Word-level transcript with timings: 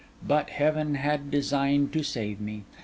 But 0.27 0.49
Heaven 0.49 0.95
had 0.95 1.29
designed 1.29 1.93
to 1.93 2.01
save 2.01 2.41
me. 2.41 2.63